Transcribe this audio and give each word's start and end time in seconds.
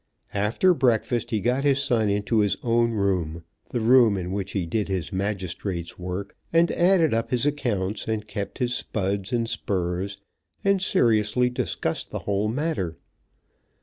After 0.33 0.73
breakfast 0.73 1.29
he 1.29 1.39
got 1.41 1.63
his 1.63 1.77
son 1.77 2.09
into 2.09 2.39
his 2.39 2.57
own 2.63 2.89
room, 2.89 3.43
the 3.69 3.79
room 3.81 4.17
in 4.17 4.31
which 4.31 4.53
he 4.53 4.65
did 4.65 4.87
his 4.87 5.13
magistrate's 5.13 5.99
work, 5.99 6.35
and 6.51 6.71
added 6.71 7.13
up 7.13 7.29
his 7.29 7.45
accounts, 7.45 8.07
and 8.07 8.27
kept 8.27 8.57
his 8.57 8.73
spuds 8.73 9.31
and 9.31 9.47
spurs, 9.47 10.17
and 10.63 10.81
seriously 10.81 11.51
discussed 11.51 12.09
the 12.09 12.17
whole 12.25 12.47
matter. 12.47 12.97